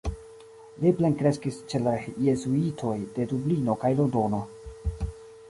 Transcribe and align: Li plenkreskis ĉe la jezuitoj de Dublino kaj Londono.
Li 0.85 0.93
plenkreskis 1.01 1.59
ĉe 1.73 1.81
la 1.89 1.93
jezuitoj 2.29 2.95
de 3.19 3.29
Dublino 3.35 3.79
kaj 3.85 3.93
Londono. 4.03 4.43